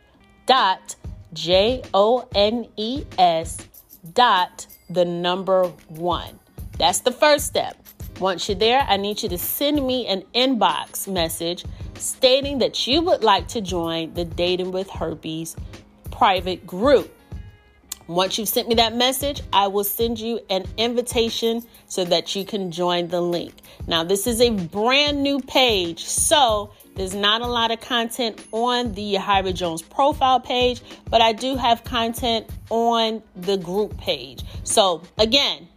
dot 0.48 0.96
J 1.34 1.84
O 1.94 2.28
N 2.34 2.68
E 2.76 3.04
S 3.18 3.58
dot 4.14 4.68
the 4.90 5.06
number 5.06 5.68
one. 5.90 6.40
That's 6.78 7.00
the 7.00 7.12
first 7.12 7.46
step. 7.46 7.78
Once 8.20 8.48
you're 8.48 8.58
there, 8.58 8.86
I 8.88 8.98
need 8.98 9.22
you 9.22 9.30
to 9.30 9.38
send 9.38 9.86
me 9.86 10.08
an 10.08 10.24
inbox 10.34 11.08
message 11.08 11.66
stating 11.96 12.60
that 12.60 12.88
you 12.88 13.02
would 13.02 13.24
like 13.24 13.48
to 13.50 13.62
join 13.62 14.14
the 14.14 14.26
Dating 14.26 14.72
with 14.72 14.90
Herpes 14.90 15.56
private 16.12 16.66
group. 16.66 17.12
Once 18.08 18.38
you've 18.38 18.48
sent 18.48 18.68
me 18.68 18.76
that 18.76 18.96
message, 18.96 19.42
I 19.52 19.66
will 19.68 19.84
send 19.84 20.20
you 20.20 20.40
an 20.50 20.64
invitation 20.78 21.64
so 21.88 22.06
that 22.06 22.36
you 22.36 22.46
can 22.46 22.70
join 22.72 23.08
the 23.08 23.20
link. 23.20 23.52
Now, 23.88 24.04
this 24.04 24.28
is 24.28 24.40
a 24.42 24.52
brand 24.52 25.24
new 25.24 25.40
page, 25.40 26.04
so 26.04 26.72
there's 26.96 27.16
not 27.16 27.42
a 27.42 27.48
lot 27.48 27.72
of 27.72 27.82
content 27.82 28.46
on 28.52 28.94
the 28.94 29.16
Yahira 29.16 29.56
Jones 29.56 29.82
profile 29.82 30.40
page, 30.40 30.84
but 31.10 31.20
I 31.22 31.34
do 31.34 31.56
have 31.56 31.84
content 31.84 32.48
on 32.70 33.24
the 33.36 33.58
group 33.58 33.98
page. 33.98 34.44
So, 34.64 35.02
again, 35.18 35.68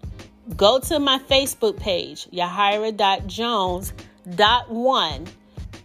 go 0.55 0.79
to 0.81 0.99
my 0.99 1.19
Facebook 1.21 1.79
page, 1.79 2.29
yahira.jones.one 2.31 5.27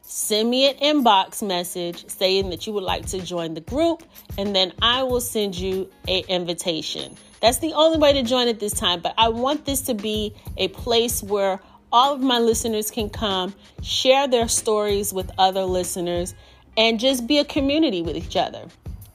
send 0.06 0.50
me 0.50 0.70
an 0.70 0.76
inbox 0.78 1.42
message 1.42 2.08
saying 2.09 2.50
that 2.50 2.68
you 2.68 2.73
would 2.73 2.84
like 2.84 3.06
to 3.08 3.20
join 3.20 3.54
the 3.54 3.62
group 3.62 4.04
and 4.38 4.54
then 4.56 4.73
I 4.82 5.04
will 5.04 5.22
send 5.22 5.56
you 5.56 5.90
an 6.08 6.23
invitation. 6.28 7.16
That's 7.42 7.60
the 7.60 7.73
only 7.73 7.98
way 7.98 8.14
to 8.14 8.22
join 8.22 8.48
at 8.50 8.60
this 8.60 8.73
time, 8.73 9.02
but 9.02 9.14
I 9.18 9.30
want 9.30 9.66
this 9.66 9.82
to 9.84 9.94
be 9.94 10.36
a 10.58 10.68
place 10.68 11.23
where 11.23 11.60
all 11.92 12.14
of 12.14 12.22
my 12.22 12.40
listeners 12.40 12.92
can 12.92 13.10
come, 13.10 13.56
share 13.82 14.28
their 14.28 14.48
stories 14.48 15.14
with 15.14 15.32
other 15.38 15.64
listeners, 15.64 16.36
and 16.76 17.00
just 17.00 17.26
be 17.26 17.38
a 17.38 17.45
community 17.45 18.02
with 18.02 18.17
each 18.17 18.36
other. 18.36 18.66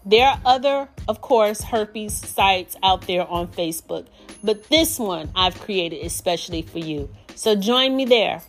There 0.06 0.27
are 0.27 0.41
other, 0.47 0.89
of 1.06 1.20
course, 1.20 1.61
herpes 1.61 2.14
sites 2.14 2.77
out 2.83 3.06
there 3.06 3.27
on 3.27 3.48
Facebook, 3.48 4.06
but 4.42 4.69
this 4.69 4.98
one 4.98 5.30
I've 5.34 5.61
created 5.61 6.05
especially 6.06 6.62
for 6.62 6.78
you. 6.78 7.11
So 7.34 7.55
join 7.56 7.95
me 7.95 8.05
there. 8.06 8.41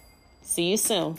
See 0.44 0.72
you 0.72 0.78
soon. 0.78 1.18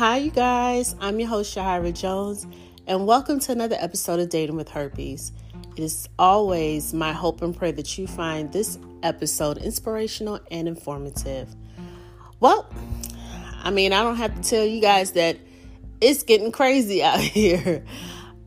Hi, 0.00 0.16
you 0.16 0.30
guys. 0.30 0.96
I'm 0.98 1.20
your 1.20 1.28
host, 1.28 1.54
Yahira 1.54 1.92
Jones, 1.92 2.46
and 2.86 3.06
welcome 3.06 3.38
to 3.40 3.52
another 3.52 3.76
episode 3.78 4.18
of 4.18 4.30
Dating 4.30 4.56
with 4.56 4.70
Herpes. 4.70 5.30
It 5.76 5.82
is 5.82 6.08
always 6.18 6.94
my 6.94 7.12
hope 7.12 7.42
and 7.42 7.54
prayer 7.54 7.72
that 7.72 7.98
you 7.98 8.06
find 8.06 8.50
this 8.50 8.78
episode 9.02 9.58
inspirational 9.58 10.40
and 10.50 10.66
informative. 10.66 11.54
Well, 12.40 12.72
I 13.62 13.70
mean, 13.70 13.92
I 13.92 14.02
don't 14.02 14.16
have 14.16 14.34
to 14.40 14.40
tell 14.40 14.64
you 14.64 14.80
guys 14.80 15.12
that 15.12 15.36
it's 16.00 16.22
getting 16.22 16.50
crazy 16.50 17.02
out 17.02 17.20
here. 17.20 17.84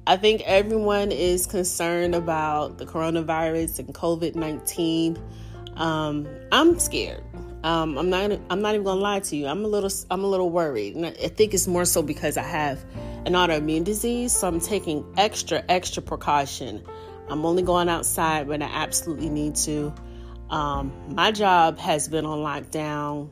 I 0.07 0.17
think 0.17 0.41
everyone 0.47 1.11
is 1.11 1.45
concerned 1.45 2.15
about 2.15 2.79
the 2.79 2.87
coronavirus 2.87 3.77
and 3.77 3.93
COVID 3.93 4.33
19. 4.33 5.19
Um, 5.75 6.27
I'm 6.51 6.79
scared. 6.79 7.23
Um, 7.63 7.97
I'm 7.97 8.09
not. 8.09 8.31
I'm 8.49 8.61
not 8.61 8.73
even 8.73 8.83
gonna 8.83 8.99
lie 8.99 9.21
to 9.21 9.35
you. 9.37 9.47
I'm 9.47 9.63
a 9.63 9.67
little. 9.67 9.89
I'm 10.11 10.23
a 10.23 10.27
little 10.27 10.49
worried, 10.49 10.95
and 10.95 11.05
I 11.05 11.29
think 11.29 11.53
it's 11.53 11.67
more 11.67 11.85
so 11.85 12.01
because 12.01 12.35
I 12.35 12.43
have 12.43 12.83
an 13.25 13.33
autoimmune 13.33 13.85
disease, 13.85 14.33
so 14.33 14.47
I'm 14.47 14.59
taking 14.59 15.05
extra, 15.15 15.63
extra 15.69 16.03
precaution. 16.03 16.83
I'm 17.29 17.45
only 17.45 17.63
going 17.63 17.87
outside 17.87 18.47
when 18.47 18.61
I 18.61 18.65
absolutely 18.65 19.29
need 19.29 19.55
to. 19.55 19.93
Um, 20.49 20.91
my 21.07 21.31
job 21.31 21.79
has 21.79 22.09
been 22.09 22.25
on 22.25 22.39
lockdown 22.39 23.29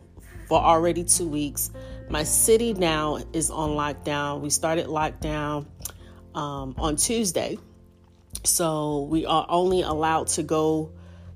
for 0.47 0.59
already 0.59 1.03
two 1.03 1.27
weeks. 1.27 1.69
My 2.09 2.23
city 2.23 2.73
now 2.73 3.19
is 3.33 3.51
on 3.51 3.71
lockdown. 3.71 4.39
We 4.39 4.49
started 4.49 4.87
lockdown 4.87 5.65
um, 6.33 6.73
on 6.77 6.95
Tuesday, 6.95 7.57
so 8.45 9.03
we 9.03 9.25
are 9.25 9.45
only 9.49 9.81
allowed 9.81 10.27
to 10.27 10.43
go 10.43 10.93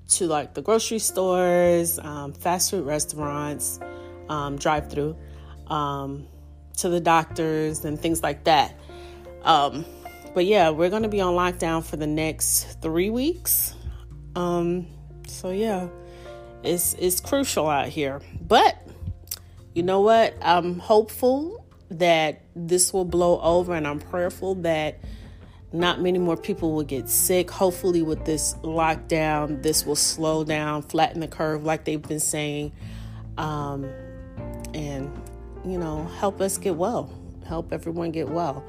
to 0.07 0.27
like 0.27 0.53
the 0.53 0.61
grocery 0.61 0.99
stores, 0.99 1.99
um, 1.99 2.33
fast 2.33 2.71
food 2.71 2.85
restaurants, 2.85 3.79
um, 4.29 4.57
drive 4.57 4.89
through, 4.89 5.15
um, 5.67 6.27
to 6.77 6.89
the 6.89 6.99
doctors 6.99 7.85
and 7.85 7.99
things 7.99 8.21
like 8.21 8.43
that. 8.45 8.77
Um, 9.43 9.85
but 10.33 10.45
yeah, 10.45 10.69
we're 10.71 10.89
going 10.89 11.03
to 11.03 11.09
be 11.09 11.21
on 11.21 11.33
lockdown 11.33 11.83
for 11.83 11.97
the 11.97 12.07
next 12.07 12.81
three 12.81 13.09
weeks. 13.09 13.73
Um, 14.35 14.87
so 15.27 15.51
yeah, 15.51 15.87
it's 16.63 16.93
it's 16.95 17.19
crucial 17.19 17.69
out 17.69 17.87
here. 17.87 18.21
But 18.41 18.75
you 19.73 19.83
know 19.83 20.01
what? 20.01 20.35
I'm 20.41 20.79
hopeful 20.79 21.65
that 21.91 22.41
this 22.55 22.91
will 22.91 23.05
blow 23.05 23.39
over, 23.39 23.73
and 23.73 23.87
I'm 23.87 23.99
prayerful 23.99 24.55
that 24.55 24.99
not 25.75 26.01
many 26.01 26.19
more 26.19 26.37
people 26.37 26.73
will 26.73 26.83
get 26.83 27.09
sick. 27.09 27.51
Hopefully, 27.51 28.01
with 28.01 28.25
this 28.25 28.55
lockdown, 28.63 29.61
this 29.61 29.85
will 29.85 29.95
slow 29.95 30.43
down, 30.43 30.81
flatten 30.81 31.19
the 31.19 31.27
curve, 31.27 31.63
like 31.63 31.85
they've 31.85 32.01
been 32.01 32.19
saying, 32.19 32.71
um, 33.37 33.89
and 34.73 35.11
you 35.65 35.77
know, 35.77 36.05
help 36.19 36.41
us 36.41 36.57
get 36.57 36.75
well, 36.75 37.09
help 37.47 37.73
everyone 37.73 38.11
get 38.11 38.29
well. 38.29 38.63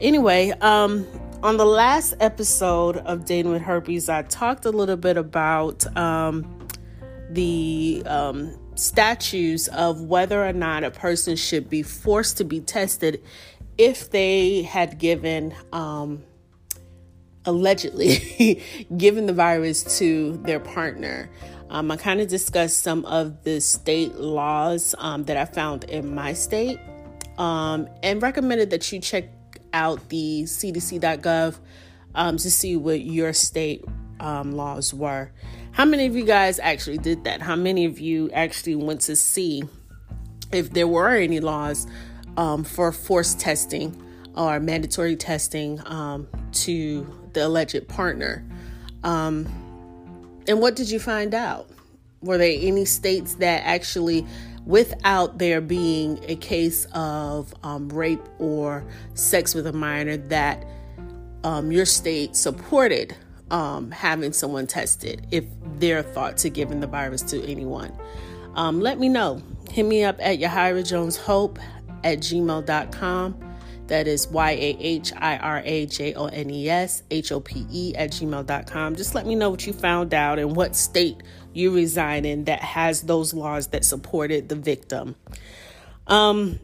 Anyway, 0.00 0.50
um, 0.60 1.06
on 1.42 1.56
the 1.56 1.66
last 1.66 2.14
episode 2.20 2.98
of 2.98 3.24
Dating 3.24 3.52
with 3.52 3.62
Herpes, 3.62 4.08
I 4.08 4.22
talked 4.22 4.64
a 4.64 4.70
little 4.70 4.96
bit 4.96 5.16
about 5.16 5.84
um, 5.96 6.68
the 7.30 8.02
um, 8.06 8.56
statutes 8.74 9.68
of 9.68 10.02
whether 10.02 10.46
or 10.46 10.52
not 10.52 10.84
a 10.84 10.90
person 10.90 11.36
should 11.36 11.68
be 11.68 11.82
forced 11.82 12.36
to 12.38 12.44
be 12.44 12.60
tested 12.60 13.22
if 13.78 14.10
they 14.10 14.62
had 14.62 14.98
given 14.98 15.54
um, 15.72 16.24
allegedly 17.46 18.62
given 18.96 19.26
the 19.26 19.32
virus 19.32 19.98
to 19.98 20.36
their 20.44 20.60
partner. 20.60 21.30
Um, 21.70 21.90
I 21.90 21.96
kind 21.96 22.20
of 22.20 22.28
discussed 22.28 22.82
some 22.82 23.04
of 23.04 23.44
the 23.44 23.60
state 23.60 24.14
laws 24.16 24.94
um, 24.98 25.24
that 25.24 25.36
I 25.36 25.44
found 25.44 25.84
in 25.84 26.14
my 26.14 26.32
state 26.32 26.80
um, 27.36 27.88
and 28.02 28.22
recommended 28.22 28.70
that 28.70 28.90
you 28.90 29.00
check 29.00 29.24
out 29.72 30.08
the 30.08 30.42
cdc.gov 30.44 31.58
um, 32.14 32.36
to 32.38 32.50
see 32.50 32.76
what 32.76 33.02
your 33.02 33.32
state 33.32 33.84
um, 34.20 34.52
laws 34.52 34.92
were. 34.92 35.30
How 35.72 35.84
many 35.84 36.06
of 36.06 36.16
you 36.16 36.24
guys 36.24 36.58
actually 36.58 36.98
did 36.98 37.24
that? 37.24 37.42
How 37.42 37.54
many 37.54 37.84
of 37.84 38.00
you 38.00 38.30
actually 38.32 38.74
went 38.74 39.02
to 39.02 39.14
see 39.14 39.62
if 40.52 40.72
there 40.72 40.88
were 40.88 41.10
any 41.10 41.40
laws 41.40 41.86
um, 42.38 42.62
for 42.62 42.92
forced 42.92 43.38
testing 43.40 44.00
or 44.36 44.60
mandatory 44.60 45.16
testing 45.16 45.82
um, 45.86 46.26
to 46.52 47.04
the 47.32 47.44
alleged 47.46 47.86
partner. 47.88 48.44
Um, 49.02 49.46
and 50.46 50.60
what 50.60 50.76
did 50.76 50.88
you 50.88 51.00
find 51.00 51.34
out? 51.34 51.68
Were 52.22 52.38
there 52.38 52.56
any 52.58 52.84
states 52.84 53.34
that 53.34 53.62
actually, 53.64 54.24
without 54.64 55.38
there 55.38 55.60
being 55.60 56.20
a 56.28 56.36
case 56.36 56.86
of 56.94 57.52
um, 57.64 57.88
rape 57.88 58.22
or 58.38 58.84
sex 59.14 59.54
with 59.54 59.66
a 59.66 59.72
minor, 59.72 60.16
that 60.16 60.64
um, 61.42 61.72
your 61.72 61.84
state 61.84 62.36
supported 62.36 63.16
um, 63.50 63.90
having 63.90 64.32
someone 64.32 64.66
tested 64.66 65.26
if 65.32 65.44
they're 65.78 66.02
thought 66.02 66.36
to 66.38 66.50
giving 66.50 66.78
the 66.80 66.86
virus 66.86 67.22
to 67.22 67.44
anyone? 67.44 67.92
Let 68.56 68.98
me 68.98 69.08
know. 69.08 69.42
Hit 69.70 69.84
me 69.84 70.02
up 70.02 70.16
at 70.20 70.38
Yahira 70.38 70.88
Jones 70.88 71.16
Hope 71.16 71.58
at 72.04 72.18
gmail.com. 72.18 73.48
That 73.88 74.06
is 74.06 74.28
Y 74.28 74.50
A 74.50 74.76
H 74.80 75.12
I 75.16 75.38
R 75.38 75.62
A 75.64 75.86
J 75.86 76.12
O 76.12 76.26
N 76.26 76.50
E 76.50 76.68
S 76.68 77.02
H 77.10 77.32
O 77.32 77.40
P 77.40 77.66
E 77.70 77.94
at 77.96 78.10
gmail.com. 78.10 78.96
Just 78.96 79.14
let 79.14 79.26
me 79.26 79.34
know 79.34 79.48
what 79.50 79.66
you 79.66 79.72
found 79.72 80.12
out 80.12 80.38
and 80.38 80.54
what 80.54 80.76
state 80.76 81.22
you 81.54 81.74
reside 81.74 82.26
in 82.26 82.44
that 82.44 82.60
has 82.60 83.02
those 83.02 83.32
laws 83.32 83.68
that 83.68 83.84
supported 83.84 84.48
the 84.50 84.56
victim. 84.56 85.16
Um, 86.06 86.58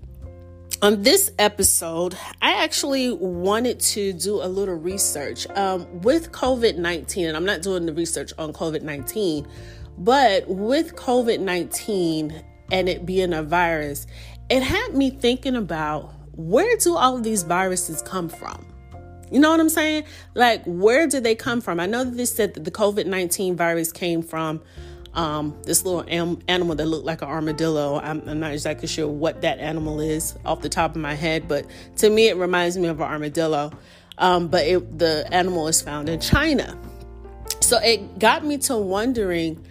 on 0.82 1.02
this 1.02 1.32
episode, 1.38 2.14
I 2.42 2.62
actually 2.62 3.10
wanted 3.10 3.80
to 3.80 4.12
do 4.12 4.42
a 4.42 4.48
little 4.48 4.74
research 4.74 5.46
um, 5.56 6.02
with 6.02 6.30
COVID 6.30 6.76
19, 6.76 7.26
and 7.26 7.36
I'm 7.36 7.46
not 7.46 7.62
doing 7.62 7.86
the 7.86 7.94
research 7.94 8.32
on 8.36 8.52
COVID 8.52 8.82
19, 8.82 9.46
but 9.96 10.46
with 10.46 10.94
COVID 10.94 11.40
19 11.40 12.44
and 12.70 12.88
it 12.88 13.06
being 13.06 13.32
a 13.32 13.42
virus, 13.42 14.06
it 14.54 14.62
had 14.62 14.94
me 14.94 15.10
thinking 15.10 15.56
about 15.56 16.14
where 16.36 16.76
do 16.76 16.94
all 16.94 17.16
of 17.16 17.24
these 17.24 17.42
viruses 17.42 18.00
come 18.02 18.28
from? 18.28 18.64
You 19.32 19.40
know 19.40 19.50
what 19.50 19.58
I'm 19.58 19.68
saying? 19.68 20.04
Like, 20.34 20.62
where 20.64 21.08
did 21.08 21.24
they 21.24 21.34
come 21.34 21.60
from? 21.60 21.80
I 21.80 21.86
know 21.86 22.04
that 22.04 22.16
they 22.16 22.24
said 22.24 22.54
that 22.54 22.62
the 22.62 22.70
COVID 22.70 23.06
19 23.06 23.56
virus 23.56 23.90
came 23.90 24.22
from 24.22 24.62
um, 25.12 25.56
this 25.64 25.84
little 25.84 26.04
am- 26.06 26.38
animal 26.46 26.76
that 26.76 26.86
looked 26.86 27.04
like 27.04 27.22
an 27.22 27.28
armadillo. 27.28 27.98
I'm, 27.98 28.22
I'm, 28.28 28.38
not 28.38 28.52
exactly 28.52 28.86
sure 28.86 29.08
what 29.08 29.40
that 29.40 29.58
animal 29.58 29.98
is 29.98 30.38
off 30.44 30.62
the 30.62 30.68
top 30.68 30.92
of 30.92 31.00
my 31.02 31.14
head, 31.14 31.48
but 31.48 31.66
to 31.96 32.08
me, 32.08 32.28
it 32.28 32.36
reminds 32.36 32.78
me 32.78 32.86
of 32.86 33.00
an 33.00 33.08
armadillo. 33.08 33.72
Um, 34.18 34.46
but 34.46 34.64
it, 34.66 35.00
the 35.00 35.26
animal 35.32 35.66
is 35.66 35.82
found 35.82 36.08
in 36.08 36.20
China. 36.20 36.78
So 37.58 37.78
it 37.78 38.20
got 38.20 38.44
me 38.44 38.58
to 38.58 38.76
wondering 38.76 39.66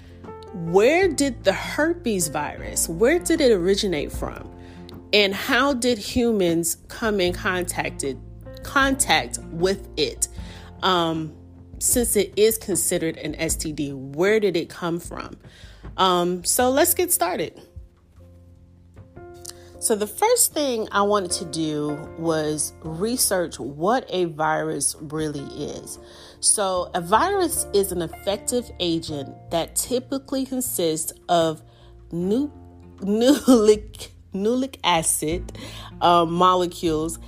where 0.54 1.08
did 1.08 1.46
the 1.46 1.54
herpes 1.54 2.28
virus, 2.28 2.90
where 2.90 3.18
did 3.18 3.40
it 3.40 3.54
originate 3.54 4.12
from? 4.12 4.53
And 5.14 5.34
how 5.34 5.74
did 5.74 5.98
humans 5.98 6.78
come 6.88 7.22
in 7.22 7.34
contacted 7.34 8.20
contact 8.64 9.38
with 9.52 9.88
it? 9.96 10.28
Um, 10.82 11.36
since 11.80 12.16
it 12.16 12.34
is 12.36 12.58
considered 12.58 13.18
an 13.18 13.36
STD, 13.36 13.94
where 14.16 14.40
did 14.40 14.58
it 14.58 14.70
come 14.70 15.00
from? 15.00 15.38
Um, 15.98 16.44
so 16.44 16.70
let's 16.70 16.94
get 16.94 17.12
started. 17.12 17.62
So, 19.84 19.98
the 19.98 20.08
first 20.08 20.54
thing 20.54 20.88
I 20.94 21.02
wanted 21.02 21.32
to 21.32 21.46
do 21.46 21.90
was 22.18 22.72
research 22.84 23.60
what 23.60 24.06
a 24.08 24.26
virus 24.26 24.96
really 25.02 25.44
is. 25.62 26.00
So, 26.40 26.90
a 26.94 27.02
virus 27.02 27.68
is 27.74 27.92
an 27.92 28.02
effective 28.02 28.72
agent 28.80 29.36
that 29.52 29.76
typically 29.76 30.46
consists 30.46 31.12
of 31.28 31.62
nu- 32.14 32.50
nucleic, 33.02 34.13
nucleic 34.34 34.80
acid 34.84 35.58
um, 36.02 36.34
molecules 36.34 37.20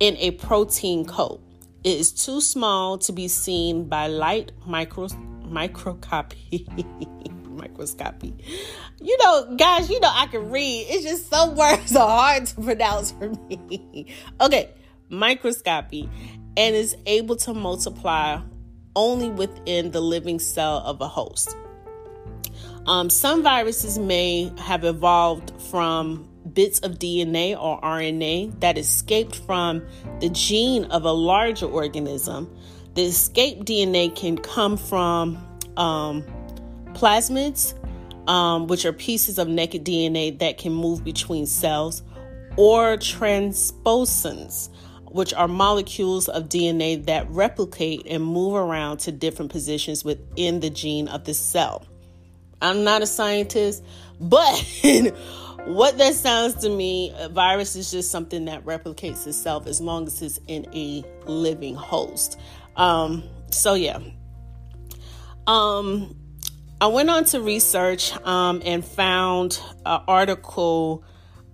in 0.00 0.16
a 0.18 0.32
protein 0.32 1.04
coat. 1.04 1.40
It 1.82 1.98
is 1.98 2.12
too 2.12 2.40
small 2.40 2.98
to 2.98 3.12
be 3.12 3.28
seen 3.28 3.88
by 3.88 4.06
light 4.06 4.52
micro, 4.66 5.08
microscopy. 5.44 6.66
microscopy. 7.48 8.34
You 9.00 9.16
know, 9.18 9.54
guys, 9.56 9.90
you 9.90 10.00
know 10.00 10.10
I 10.12 10.26
can 10.26 10.50
read. 10.50 10.86
It's 10.88 11.04
just 11.04 11.28
some 11.28 11.56
words 11.56 11.94
are 11.94 12.08
hard 12.08 12.46
to 12.46 12.60
pronounce 12.60 13.12
for 13.12 13.28
me. 13.28 14.14
okay, 14.40 14.70
microscopy 15.08 16.08
and 16.56 16.74
is 16.74 16.96
able 17.06 17.36
to 17.36 17.52
multiply 17.52 18.40
only 18.96 19.28
within 19.28 19.90
the 19.90 20.00
living 20.00 20.38
cell 20.38 20.78
of 20.78 21.00
a 21.00 21.08
host. 21.08 21.56
Um, 22.86 23.08
some 23.08 23.42
viruses 23.42 23.98
may 23.98 24.52
have 24.58 24.84
evolved 24.84 25.52
from 25.70 26.28
bits 26.52 26.80
of 26.80 26.98
DNA 26.98 27.58
or 27.58 27.80
RNA 27.80 28.60
that 28.60 28.76
escaped 28.76 29.36
from 29.36 29.82
the 30.20 30.28
gene 30.28 30.84
of 30.86 31.04
a 31.04 31.12
larger 31.12 31.66
organism. 31.66 32.54
The 32.94 33.04
escaped 33.04 33.64
DNA 33.64 34.14
can 34.14 34.36
come 34.36 34.76
from 34.76 35.36
um, 35.78 36.24
plasmids, 36.92 37.74
um, 38.28 38.66
which 38.66 38.84
are 38.84 38.92
pieces 38.92 39.38
of 39.38 39.48
naked 39.48 39.84
DNA 39.84 40.38
that 40.38 40.58
can 40.58 40.72
move 40.72 41.02
between 41.02 41.46
cells, 41.46 42.02
or 42.56 42.98
transposons, 42.98 44.68
which 45.06 45.32
are 45.32 45.48
molecules 45.48 46.28
of 46.28 46.50
DNA 46.50 47.04
that 47.06 47.28
replicate 47.30 48.06
and 48.06 48.22
move 48.22 48.54
around 48.54 48.98
to 48.98 49.10
different 49.10 49.50
positions 49.50 50.04
within 50.04 50.60
the 50.60 50.70
gene 50.70 51.08
of 51.08 51.24
the 51.24 51.32
cell. 51.32 51.86
I'm 52.64 52.82
not 52.84 53.02
a 53.02 53.06
scientist, 53.06 53.84
but 54.20 54.54
what 55.64 55.98
that 55.98 56.14
sounds 56.14 56.54
to 56.62 56.68
me, 56.68 57.12
a 57.18 57.28
virus 57.28 57.76
is 57.76 57.90
just 57.90 58.10
something 58.10 58.46
that 58.46 58.64
replicates 58.64 59.26
itself 59.26 59.66
as 59.66 59.80
long 59.80 60.06
as 60.06 60.22
it's 60.22 60.40
in 60.46 60.66
a 60.74 61.04
living 61.26 61.74
host. 61.74 62.38
Um, 62.76 63.24
so 63.50 63.74
yeah. 63.74 63.98
Um, 65.46 66.16
I 66.80 66.86
went 66.86 67.10
on 67.10 67.24
to 67.26 67.40
research 67.40 68.16
um, 68.26 68.62
and 68.64 68.84
found 68.84 69.60
an 69.86 70.00
article 70.08 71.04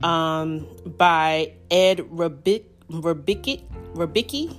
um, 0.02 0.66
by 0.86 1.54
Ed 1.70 1.98
Rybicki, 1.98 2.64
Rybicki, 2.88 4.56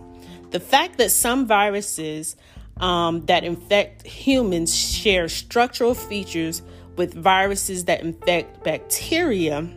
The 0.50 0.60
fact 0.60 0.98
that 0.98 1.10
some 1.10 1.46
viruses 1.46 2.36
um, 2.78 3.26
that 3.26 3.44
infect 3.44 4.06
humans 4.06 4.74
share 4.74 5.28
structural 5.28 5.94
features 5.94 6.62
with 6.96 7.14
viruses 7.14 7.84
that 7.84 8.00
infect 8.00 8.64
bacteria 8.64 9.68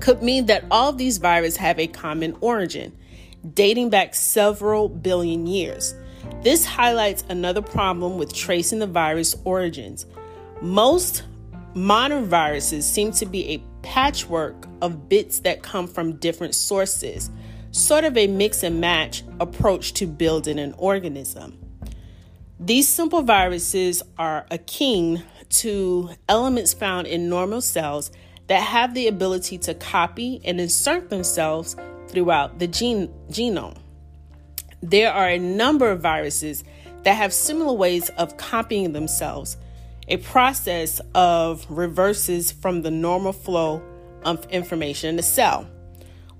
could 0.00 0.22
mean 0.22 0.46
that 0.46 0.64
all 0.70 0.92
these 0.92 1.18
viruses 1.18 1.56
have 1.56 1.78
a 1.78 1.86
common 1.86 2.36
origin, 2.40 2.92
dating 3.54 3.90
back 3.90 4.14
several 4.14 4.88
billion 4.88 5.46
years. 5.46 5.94
This 6.42 6.64
highlights 6.64 7.24
another 7.28 7.62
problem 7.62 8.18
with 8.18 8.34
tracing 8.34 8.78
the 8.78 8.86
virus 8.86 9.36
origins. 9.44 10.06
Most 10.64 11.24
modern 11.74 12.24
viruses 12.24 12.86
seem 12.86 13.12
to 13.12 13.26
be 13.26 13.50
a 13.50 13.62
patchwork 13.82 14.66
of 14.80 15.10
bits 15.10 15.40
that 15.40 15.62
come 15.62 15.86
from 15.86 16.16
different 16.16 16.54
sources, 16.54 17.30
sort 17.70 18.04
of 18.04 18.16
a 18.16 18.28
mix 18.28 18.62
and 18.62 18.80
match 18.80 19.24
approach 19.40 19.92
to 19.92 20.06
building 20.06 20.58
an 20.58 20.74
organism. 20.78 21.58
These 22.58 22.88
simple 22.88 23.20
viruses 23.20 24.02
are 24.16 24.46
akin 24.50 25.22
to 25.50 26.08
elements 26.30 26.72
found 26.72 27.08
in 27.08 27.28
normal 27.28 27.60
cells 27.60 28.10
that 28.46 28.62
have 28.62 28.94
the 28.94 29.06
ability 29.06 29.58
to 29.58 29.74
copy 29.74 30.40
and 30.46 30.58
insert 30.58 31.10
themselves 31.10 31.76
throughout 32.08 32.58
the 32.58 32.68
gene- 32.68 33.12
genome. 33.28 33.76
There 34.82 35.12
are 35.12 35.28
a 35.28 35.38
number 35.38 35.90
of 35.90 36.00
viruses 36.00 36.64
that 37.02 37.18
have 37.18 37.34
similar 37.34 37.74
ways 37.74 38.08
of 38.16 38.38
copying 38.38 38.94
themselves 38.94 39.58
a 40.08 40.18
process 40.18 41.00
of 41.14 41.66
reverses 41.68 42.52
from 42.52 42.82
the 42.82 42.90
normal 42.90 43.32
flow 43.32 43.82
of 44.24 44.44
information 44.50 45.10
in 45.10 45.16
the 45.16 45.22
cell, 45.22 45.68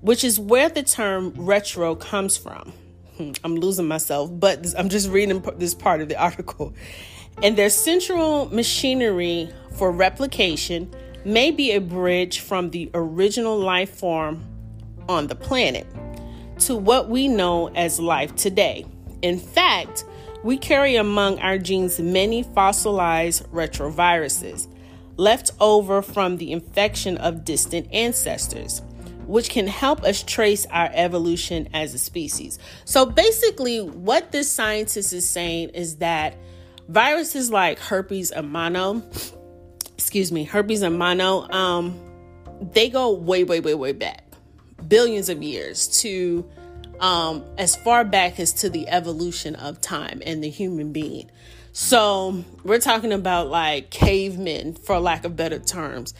which 0.01 0.23
is 0.23 0.39
where 0.39 0.69
the 0.69 0.83
term 0.83 1.33
retro 1.35 1.95
comes 1.95 2.37
from. 2.37 2.73
Hmm, 3.17 3.31
I'm 3.43 3.55
losing 3.55 3.87
myself, 3.87 4.29
but 4.33 4.73
I'm 4.77 4.89
just 4.89 5.09
reading 5.09 5.43
this 5.57 5.73
part 5.73 6.01
of 6.01 6.09
the 6.09 6.15
article. 6.21 6.73
And 7.43 7.57
their 7.57 7.69
central 7.69 8.45
machinery 8.47 9.49
for 9.77 9.91
replication 9.91 10.93
may 11.25 11.51
be 11.51 11.71
a 11.71 11.79
bridge 11.79 12.39
from 12.39 12.69
the 12.69 12.89
original 12.93 13.57
life 13.57 13.89
form 13.97 14.43
on 15.09 15.27
the 15.27 15.35
planet 15.35 15.87
to 16.59 16.75
what 16.75 17.09
we 17.09 17.27
know 17.27 17.67
as 17.69 17.99
life 17.99 18.35
today. 18.35 18.85
In 19.21 19.39
fact, 19.39 20.05
we 20.45 20.59
carry 20.59 20.95
among 20.95 21.39
our 21.39 21.57
genes 21.57 21.99
many 21.99 22.43
fossilized 22.43 23.43
retroviruses. 23.51 24.67
left 25.17 25.49
over 25.59 26.01
from 26.01 26.37
the 26.37 26.51
infection 26.51 27.17
of 27.17 27.45
distant 27.45 27.91
ancestors, 27.91 28.81
which 29.27 29.49
can 29.49 29.65
help 29.65 30.03
us 30.03 30.21
trace 30.21 30.65
our 30.67 30.89
evolution 30.93 31.67
as 31.73 31.93
a 31.93 31.97
species. 31.97 32.59
So 32.83 33.05
basically, 33.05 33.79
what 33.79 34.33
this 34.33 34.51
scientist 34.51 35.13
is 35.13 35.27
saying 35.27 35.69
is 35.69 35.95
that 35.95 36.35
viruses 36.89 37.49
like 37.49 37.79
herpes 37.79 38.29
and 38.29 38.51
mono, 38.51 39.01
excuse 39.97 40.33
me, 40.33 40.43
herpes 40.43 40.81
and 40.81 40.99
mono, 40.99 41.49
um, 41.49 41.97
they 42.73 42.89
go 42.89 43.13
way, 43.13 43.45
way, 43.45 43.61
way, 43.61 43.73
way 43.73 43.93
back, 43.93 44.25
billions 44.85 45.29
of 45.29 45.41
years 45.41 45.87
to 46.01 46.47
um, 46.99 47.43
as 47.57 47.75
far 47.75 48.03
back 48.03 48.39
as 48.39 48.53
to 48.53 48.69
the 48.69 48.87
evolution 48.89 49.55
of 49.55 49.81
time 49.81 50.21
and 50.25 50.43
the 50.43 50.49
human 50.49 50.91
being. 50.91 51.29
So 51.71 52.43
we're 52.63 52.79
talking 52.79 53.11
about 53.11 53.49
like 53.49 53.89
cavemen, 53.89 54.75
for 54.75 54.99
lack 54.99 55.25
of 55.25 55.35
better 55.35 55.59
terms. 55.59 56.13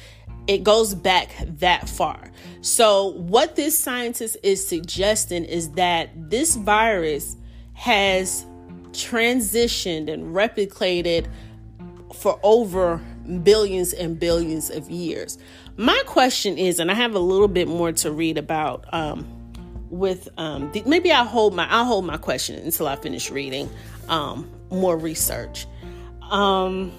It 0.47 0.63
goes 0.63 0.93
back 0.93 1.35
that 1.59 1.89
far. 1.89 2.31
So, 2.61 3.07
what 3.13 3.55
this 3.55 3.77
scientist 3.79 4.37
is 4.43 4.67
suggesting 4.67 5.43
is 5.43 5.71
that 5.71 6.09
this 6.29 6.55
virus 6.55 7.35
has 7.73 8.45
transitioned 8.91 10.11
and 10.11 10.35
replicated 10.35 11.27
for 12.13 12.39
over 12.43 13.01
billions 13.43 13.93
and 13.93 14.19
billions 14.19 14.69
of 14.69 14.89
years. 14.89 15.37
My 15.77 16.01
question 16.05 16.57
is, 16.57 16.79
and 16.79 16.89
I 16.89 16.93
have 16.93 17.15
a 17.15 17.19
little 17.19 17.47
bit 17.47 17.67
more 17.67 17.91
to 17.93 18.11
read 18.11 18.37
about 18.37 18.85
um, 18.93 19.27
with 19.97 20.29
um, 20.37 20.71
the, 20.71 20.83
maybe 20.85 21.11
I'll 21.11 21.25
hold 21.25 21.55
my 21.55 21.67
I'll 21.69 21.85
hold 21.85 22.05
my 22.05 22.17
question 22.17 22.63
until 22.63 22.87
I 22.87 22.95
finish 22.95 23.31
reading 23.31 23.67
um, 24.09 24.47
more 24.69 24.97
research. 24.97 25.65
Um, 26.29 26.91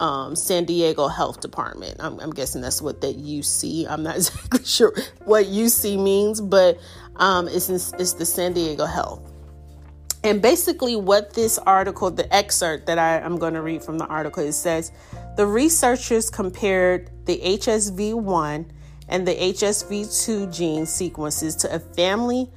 um, 0.00 0.34
San 0.34 0.64
Diego 0.64 1.08
Health 1.08 1.40
Department. 1.40 1.96
I'm, 2.00 2.18
I'm, 2.20 2.30
guessing 2.30 2.62
that's 2.62 2.80
what 2.80 3.02
that 3.02 3.18
UC. 3.18 3.86
I'm 3.88 4.02
not 4.02 4.16
exactly 4.16 4.64
sure 4.64 4.94
what 5.24 5.46
UC 5.46 6.02
means, 6.02 6.40
but 6.40 6.78
um, 7.16 7.46
it's 7.46 7.68
it's 7.68 8.14
the 8.14 8.24
San 8.24 8.54
Diego 8.54 8.86
Health. 8.86 9.30
And 10.24 10.42
basically, 10.42 10.96
what 10.96 11.34
this 11.34 11.58
article, 11.58 12.10
the 12.10 12.34
excerpt 12.34 12.86
that 12.86 12.98
I, 12.98 13.20
I'm 13.20 13.38
going 13.38 13.54
to 13.54 13.62
read 13.62 13.82
from 13.82 13.98
the 13.98 14.06
article, 14.06 14.42
it 14.42 14.52
says 14.52 14.92
the 15.36 15.46
researchers 15.46 16.28
compared 16.30 17.10
the 17.26 17.38
HSV1 17.38 18.70
and 19.08 19.28
the 19.28 19.34
HSV2 19.34 20.54
gene 20.54 20.86
sequences 20.86 21.56
to 21.56 21.74
a 21.74 21.78
family 21.78 22.50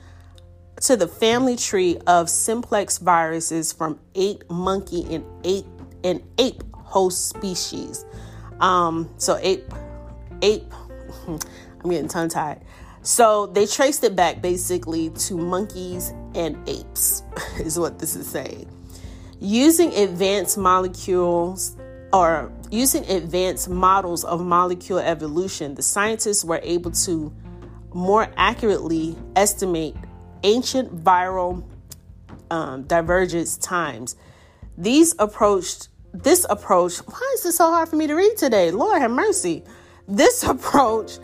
to 0.82 0.98
the 0.98 1.08
family 1.08 1.56
tree 1.56 1.98
of 2.08 2.30
simplex 2.30 2.98
viruses 2.98 3.72
from 3.72 4.00
eight 4.16 4.44
monkey 4.50 5.06
and 5.14 5.24
eight 5.46 5.66
and 6.04 6.22
ape 6.38 6.62
host 6.94 7.28
species. 7.28 8.06
Um, 8.60 9.10
so 9.18 9.40
ape, 9.42 9.74
ape. 10.44 10.72
I'm 11.28 11.90
getting 11.90 12.08
tongue 12.08 12.30
tied. 12.30 12.62
So 13.02 13.48
they 13.48 13.66
traced 13.66 14.04
it 14.04 14.16
back 14.16 14.44
basically 14.44 15.10
to 15.10 15.36
monkeys 15.36 16.14
and 16.36 16.58
apes, 16.70 17.24
is 17.60 17.80
what 17.80 17.98
this 17.98 18.16
is 18.16 18.28
saying. 18.28 18.70
Using 19.40 19.92
advanced 19.96 20.56
molecules 20.56 21.76
or 22.14 22.52
using 22.70 23.04
advanced 23.10 23.70
models 23.70 24.24
of 24.24 24.40
molecule 24.40 25.00
evolution, 25.00 25.74
the 25.74 25.82
scientists 25.82 26.46
were 26.46 26.62
able 26.62 26.92
to 26.92 27.34
more 27.92 28.32
accurately 28.38 29.18
estimate 29.36 29.96
ancient 30.44 31.04
viral 31.04 31.64
um, 32.52 32.84
divergence 32.84 33.58
times. 33.58 34.16
These 34.78 35.16
approached 35.18 35.90
this 36.14 36.46
approach, 36.50 36.98
why 37.00 37.32
is 37.36 37.44
this 37.44 37.58
so 37.58 37.70
hard 37.70 37.90
for 37.90 37.96
me 37.96 38.08
to 38.08 38.14
read 38.14 38.38
today? 38.38 38.72
Lord 38.72 39.02
have 39.02 39.12
mercy. 39.12 39.64
This 40.08 40.44
approach 40.44 41.18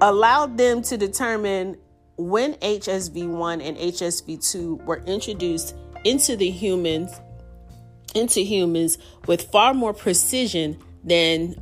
allowed 0.00 0.56
them 0.56 0.82
to 0.82 0.96
determine 0.96 1.76
when 2.16 2.54
HSV1 2.54 3.66
and 3.66 3.76
HSV2 3.76 4.84
were 4.84 5.02
introduced 5.06 5.74
into 6.04 6.36
the 6.36 6.50
humans 6.50 7.10
into 8.14 8.40
humans 8.40 8.98
with 9.26 9.50
far 9.50 9.74
more 9.74 9.92
precision 9.92 10.78
than 11.04 11.54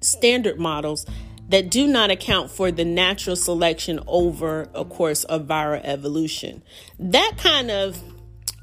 standard 0.00 0.58
models 0.58 1.06
that 1.48 1.70
do 1.70 1.86
not 1.86 2.10
account 2.10 2.50
for 2.50 2.70
the 2.70 2.84
natural 2.84 3.36
selection 3.36 4.00
over 4.06 4.68
a 4.74 4.84
course 4.84 5.24
of 5.24 5.46
viral 5.46 5.80
evolution. 5.84 6.62
That 6.98 7.32
kind 7.36 7.70
of 7.70 8.02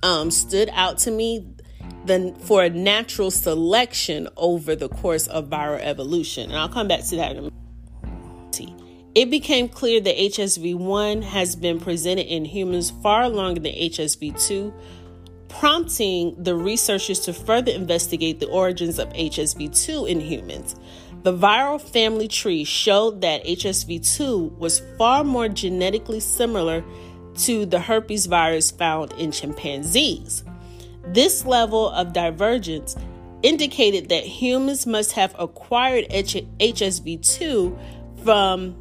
um, 0.02 0.32
stood 0.32 0.70
out 0.74 0.98
to 1.00 1.12
me 1.12 1.48
for 2.39 2.63
a 2.63 2.70
natural 2.70 3.32
selection 3.32 4.28
over 4.36 4.75
the 4.75 4.89
course 4.89 5.28
of 5.28 5.50
viral 5.50 5.80
evolution. 5.80 6.50
And 6.50 6.58
I'll 6.58 6.70
come 6.70 6.88
back 6.88 7.04
to 7.06 7.16
that 7.18 7.32
in 7.32 7.38
a 7.38 7.42
minute. 7.42 7.54
It 9.16 9.32
became 9.32 9.68
clear 9.68 10.00
that 10.00 10.18
HSV1 10.18 11.24
has 11.24 11.56
been 11.56 11.80
presented 11.80 12.28
in 12.28 12.46
humans 12.46 12.92
far 13.01 13.28
longer 13.28 13.60
than 13.60 13.74
HSV2, 13.74 14.72
prompting 15.50 16.42
the 16.42 16.56
researchers 16.56 17.20
to 17.22 17.34
further 17.34 17.72
investigate 17.72 18.39
the 18.39 18.48
origins 18.48 19.00
of 19.00 19.10
HSV2 19.10 20.08
in 20.08 20.20
humans. 20.20 20.75
The 21.24 21.34
viral 21.34 21.82
family 21.82 22.28
tree 22.28 22.63
showed 22.63 23.22
that 23.22 23.44
HSV2 23.46 24.58
was 24.58 24.82
far 24.98 25.24
more 25.24 25.50
genetically 25.50 26.20
similar 26.20 26.84
to 27.39 27.66
the 27.66 27.80
herpes 27.80 28.28
virus 28.28 28.72
found 28.72 29.12
in 29.13 29.32
chimpanzees. 29.32 30.44
This 31.08 31.46
level 31.46 31.89
of 31.89 32.13
divergence 32.13 32.96
indicated 33.41 34.10
that 34.10 34.24
humans 34.24 34.86
must 34.86 35.13
have 35.13 35.36
acquired 35.39 36.08
HSV2 36.10 37.77
from 38.24 38.75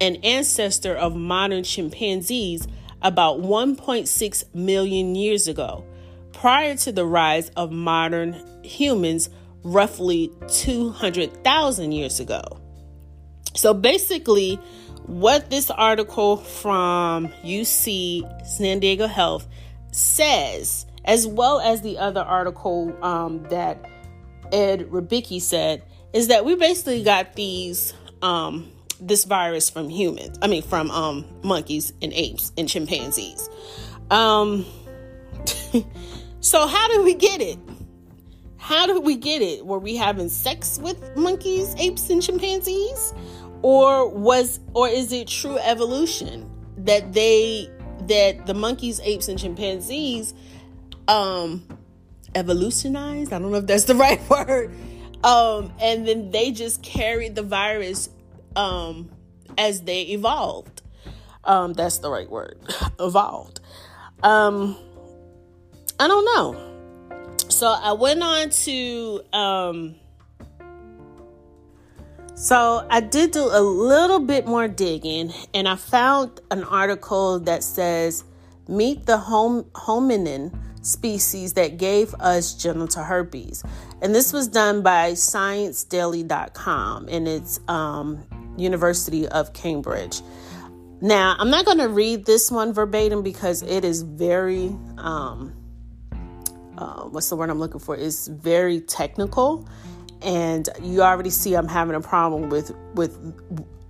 an 0.00 0.16
ancestor 0.16 0.94
of 0.94 1.14
modern 1.14 1.64
chimpanzees 1.64 2.66
about 3.02 3.40
1.6 3.40 4.54
million 4.54 5.14
years 5.14 5.46
ago, 5.48 5.84
prior 6.32 6.76
to 6.76 6.92
the 6.92 7.04
rise 7.04 7.50
of 7.50 7.70
modern 7.70 8.44
humans 8.62 9.28
roughly 9.62 10.30
200,000 10.48 11.92
years 11.92 12.20
ago. 12.20 12.42
So 13.54 13.74
basically, 13.74 14.56
what 15.06 15.50
this 15.50 15.70
article 15.70 16.36
from 16.36 17.28
UC 17.44 18.46
San 18.46 18.78
Diego 18.78 19.06
Health 19.06 19.48
says 19.92 20.86
as 21.08 21.26
well 21.26 21.58
as 21.58 21.80
the 21.80 21.98
other 21.98 22.20
article 22.20 22.94
um, 23.02 23.42
that 23.44 23.90
Ed 24.52 24.90
Rybicki 24.90 25.40
said, 25.40 25.82
is 26.12 26.28
that 26.28 26.44
we 26.44 26.54
basically 26.54 27.02
got 27.02 27.34
these 27.34 27.94
um, 28.22 28.70
this 29.00 29.24
virus 29.24 29.70
from 29.70 29.88
humans. 29.88 30.38
I 30.42 30.48
mean, 30.48 30.62
from 30.62 30.90
um, 30.90 31.24
monkeys 31.42 31.92
and 32.02 32.12
apes 32.12 32.52
and 32.58 32.68
chimpanzees. 32.68 33.48
Um, 34.10 34.66
so 36.40 36.66
how 36.66 36.88
did 36.88 37.04
we 37.04 37.14
get 37.14 37.40
it? 37.40 37.58
How 38.58 38.86
did 38.86 39.02
we 39.02 39.16
get 39.16 39.40
it? 39.40 39.64
Were 39.64 39.78
we 39.78 39.96
having 39.96 40.28
sex 40.28 40.78
with 40.78 41.16
monkeys, 41.16 41.74
apes, 41.78 42.10
and 42.10 42.22
chimpanzees, 42.22 43.14
or 43.62 44.08
was 44.10 44.60
or 44.74 44.88
is 44.88 45.10
it 45.12 45.28
true 45.28 45.58
evolution 45.58 46.50
that 46.76 47.14
they 47.14 47.70
that 48.08 48.46
the 48.46 48.54
monkeys, 48.54 49.00
apes, 49.00 49.28
and 49.28 49.38
chimpanzees 49.38 50.34
um 51.08 51.66
evolutionized. 52.34 53.32
I 53.32 53.38
don't 53.38 53.50
know 53.50 53.58
if 53.58 53.66
that's 53.66 53.84
the 53.84 53.94
right 54.06 54.20
word. 54.28 54.74
Um, 55.24 55.72
and 55.80 56.06
then 56.06 56.30
they 56.30 56.52
just 56.52 56.82
carried 56.82 57.34
the 57.34 57.42
virus 57.42 58.08
um 58.54 59.10
as 59.56 59.82
they 59.82 60.02
evolved. 60.02 60.82
Um, 61.44 61.72
that's 61.72 61.98
the 61.98 62.10
right 62.10 62.30
word. 62.30 62.58
evolved. 63.00 63.60
Um 64.22 64.76
I 66.00 66.06
don't 66.06 66.24
know. 66.24 66.68
So 67.48 67.66
I 67.68 67.92
went 67.92 68.22
on 68.22 68.50
to 68.50 69.20
um 69.32 69.94
so 72.36 72.86
I 72.88 73.00
did 73.00 73.32
do 73.32 73.48
a 73.50 73.60
little 73.60 74.20
bit 74.20 74.46
more 74.46 74.68
digging 74.68 75.32
and 75.54 75.66
I 75.66 75.74
found 75.74 76.40
an 76.52 76.62
article 76.62 77.40
that 77.40 77.64
says 77.64 78.22
meet 78.68 79.06
the 79.06 79.18
hom- 79.18 79.64
hominin 79.74 80.56
species 80.84 81.54
that 81.54 81.78
gave 81.78 82.14
us 82.14 82.54
genital 82.54 83.02
herpes. 83.02 83.64
And 84.00 84.14
this 84.14 84.32
was 84.32 84.48
done 84.48 84.82
by 84.82 85.12
ScienceDaily.com 85.12 87.08
and 87.08 87.26
it's 87.28 87.60
um, 87.68 88.24
University 88.56 89.26
of 89.28 89.52
Cambridge. 89.52 90.22
Now, 91.00 91.36
I'm 91.38 91.50
not 91.50 91.64
going 91.64 91.78
to 91.78 91.88
read 91.88 92.26
this 92.26 92.50
one 92.50 92.72
verbatim 92.72 93.22
because 93.22 93.62
it 93.62 93.84
is 93.84 94.02
very, 94.02 94.76
um, 94.96 95.54
uh, 96.76 97.02
what's 97.04 97.28
the 97.28 97.36
word 97.36 97.50
I'm 97.50 97.60
looking 97.60 97.78
for? 97.78 97.94
It's 97.94 98.26
very 98.26 98.80
technical, 98.80 99.68
and 100.22 100.68
you 100.82 101.02
already 101.02 101.30
see 101.30 101.54
I'm 101.54 101.68
having 101.68 101.94
a 101.94 102.00
problem 102.00 102.48
with 102.48 102.74
with 102.94 103.16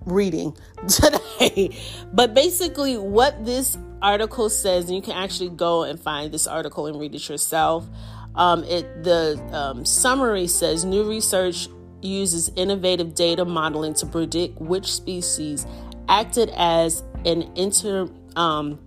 reading 0.08 0.56
today. 0.88 1.76
but 2.12 2.34
basically, 2.34 2.96
what 2.96 3.44
this 3.44 3.76
article 4.02 4.48
says, 4.48 4.86
and 4.86 4.96
you 4.96 5.02
can 5.02 5.14
actually 5.14 5.50
go 5.50 5.82
and 5.84 6.00
find 6.00 6.32
this 6.32 6.46
article 6.46 6.86
and 6.86 6.98
read 6.98 7.14
it 7.14 7.28
yourself. 7.28 7.86
Um, 8.34 8.62
it 8.64 9.02
the 9.02 9.40
um, 9.52 9.84
summary 9.84 10.46
says 10.46 10.84
new 10.84 11.08
research 11.08 11.68
uses 12.00 12.50
innovative 12.54 13.14
data 13.14 13.44
modeling 13.44 13.94
to 13.94 14.06
predict 14.06 14.60
which 14.60 14.92
species 14.92 15.66
acted 16.08 16.50
as 16.50 17.02
an 17.24 17.50
inter 17.56 18.08
um, 18.36 18.78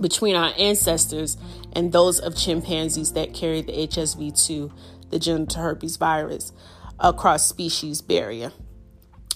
between 0.00 0.36
our 0.36 0.52
ancestors 0.58 1.36
and 1.72 1.92
those 1.92 2.18
of 2.20 2.36
chimpanzees 2.36 3.12
that 3.12 3.34
carry 3.34 3.62
the 3.62 3.72
HSV2, 3.72 4.72
the 5.10 5.18
genital 5.18 5.62
herpes 5.62 5.96
virus, 5.96 6.52
across 6.98 7.46
species 7.46 8.00
barrier. 8.00 8.52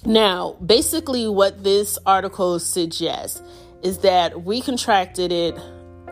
Now, 0.07 0.53
basically, 0.65 1.29
what 1.29 1.65
this 1.65 1.99
article 2.07 2.61
suggests 2.61 3.43
is 3.83 3.99
that 3.99 4.45
we 4.45 4.61
contracted 4.61 5.33
it 5.33 5.59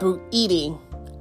through 0.00 0.20
eating 0.32 0.78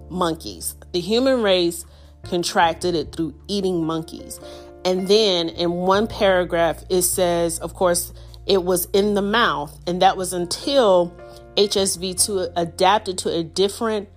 monkeys. 0.10 0.76
The 0.92 1.00
human 1.00 1.44
race 1.44 1.86
contracted 2.24 2.96
it 2.96 3.16
through 3.16 3.36
eating 3.48 3.86
monkeys. 3.86 4.40
And 4.86 5.08
then 5.08 5.50
in 5.50 5.72
one 5.72 6.08
paragraph, 6.08 6.84
it 6.90 7.04
says, 7.04 7.60
of 7.60 7.76
course, 7.76 8.12
it 8.48 8.64
was 8.64 8.86
in 8.86 9.14
the 9.14 9.22
mouth, 9.22 9.80
and 9.86 10.02
that 10.02 10.18
was 10.18 10.34
until 10.34 11.16
HSV2 11.56 12.54
adapted 12.56 13.20
to 13.20 13.30
a 13.30 13.44
different 13.44 14.10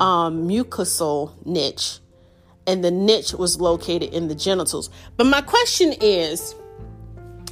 um, 0.00 0.48
mucosal 0.48 1.34
niche, 1.44 1.98
and 2.66 2.82
the 2.82 2.90
niche 2.90 3.34
was 3.34 3.60
located 3.60 4.14
in 4.14 4.28
the 4.28 4.34
genitals. 4.34 4.88
But 5.18 5.26
my 5.26 5.42
question 5.42 5.92
is, 6.00 6.54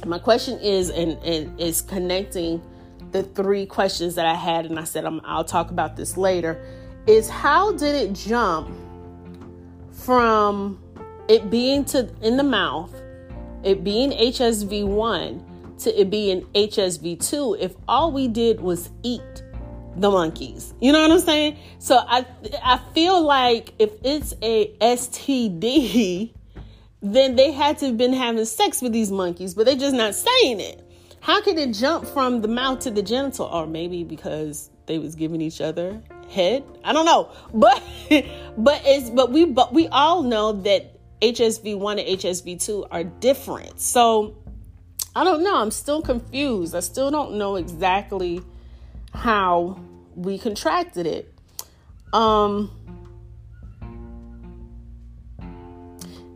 my 0.05 0.19
question 0.19 0.59
is, 0.59 0.89
and, 0.89 1.11
and 1.23 1.59
is 1.59 1.81
connecting 1.81 2.61
the 3.11 3.23
three 3.23 3.65
questions 3.65 4.15
that 4.15 4.25
I 4.25 4.35
had, 4.35 4.65
and 4.65 4.79
I 4.79 4.83
said 4.83 5.05
i 5.05 5.19
I'll 5.23 5.43
talk 5.43 5.71
about 5.71 5.95
this 5.95 6.17
later. 6.17 6.63
Is 7.07 7.29
how 7.29 7.71
did 7.73 7.95
it 7.95 8.13
jump 8.13 8.69
from 9.91 10.81
it 11.27 11.49
being 11.49 11.85
to 11.85 12.09
in 12.21 12.37
the 12.37 12.43
mouth, 12.43 12.93
it 13.63 13.83
being 13.83 14.11
HSV 14.11 14.85
one, 14.85 15.43
to 15.79 15.99
it 15.99 16.09
being 16.09 16.41
HSV2 16.53 17.59
if 17.59 17.75
all 17.87 18.11
we 18.11 18.27
did 18.27 18.61
was 18.61 18.89
eat 19.03 19.43
the 19.95 20.09
monkeys. 20.09 20.73
You 20.79 20.91
know 20.91 21.01
what 21.01 21.11
I'm 21.11 21.19
saying? 21.19 21.57
So 21.79 21.97
I 21.97 22.25
I 22.63 22.79
feel 22.93 23.21
like 23.21 23.73
if 23.79 23.91
it's 24.03 24.33
a 24.41 24.73
STD, 24.77 26.33
then 27.01 27.35
they 27.35 27.51
had 27.51 27.77
to 27.79 27.87
have 27.87 27.97
been 27.97 28.13
having 28.13 28.43
sex 28.45 28.81
with 28.81 28.91
these 28.91 29.11
monkeys, 29.11 29.53
but 29.53 29.65
they're 29.65 29.75
just 29.75 29.95
not 29.95 30.15
saying 30.15 30.59
it. 30.59 30.85
How 31.21 31.41
could 31.41 31.57
it 31.57 31.73
jump 31.73 32.07
from 32.07 32.41
the 32.41 32.47
mouth 32.47 32.79
to 32.81 32.91
the 32.91 33.01
genital? 33.01 33.45
Or 33.45 33.67
maybe 33.67 34.03
because 34.03 34.69
they 34.85 34.99
was 34.99 35.15
giving 35.15 35.41
each 35.41 35.61
other 35.61 36.01
head. 36.29 36.63
I 36.83 36.93
don't 36.93 37.05
know. 37.05 37.31
But 37.53 37.83
but 38.57 38.81
it's 38.85 39.09
but 39.09 39.31
we 39.31 39.45
but 39.45 39.73
we 39.73 39.87
all 39.87 40.23
know 40.23 40.53
that 40.53 40.97
HSV1 41.21 41.91
and 41.91 42.19
HSV2 42.19 42.87
are 42.91 43.03
different. 43.03 43.79
So 43.79 44.37
I 45.15 45.23
don't 45.23 45.43
know. 45.43 45.57
I'm 45.57 45.71
still 45.71 46.01
confused. 46.01 46.75
I 46.75 46.79
still 46.79 47.11
don't 47.11 47.33
know 47.33 47.55
exactly 47.55 48.41
how 49.13 49.79
we 50.15 50.37
contracted 50.37 51.05
it. 51.05 51.33
Um, 52.13 52.71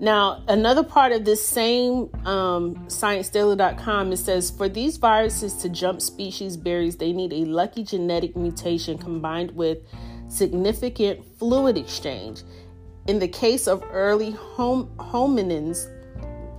now, 0.03 0.43
another 0.49 0.83
part 0.83 1.13
of 1.13 1.23
this 1.23 1.41
same 1.41 2.09
um, 2.25 2.75
ScienceDaily.com 2.87 4.11
it 4.11 4.17
says 4.17 4.51
for 4.51 4.67
these 4.67 4.97
viruses 4.97 5.53
to 5.61 5.69
jump 5.69 6.01
species 6.01 6.57
barriers, 6.57 6.97
they 6.97 7.13
need 7.13 7.31
a 7.31 7.45
lucky 7.45 7.85
genetic 7.85 8.35
mutation 8.35 8.97
combined 8.97 9.51
with 9.51 9.77
significant 10.27 11.25
fluid 11.39 11.77
exchange. 11.77 12.43
In 13.07 13.19
the 13.19 13.29
case 13.29 13.65
of 13.65 13.81
early 13.91 14.31
hom- 14.31 14.93
hominins, 14.97 15.89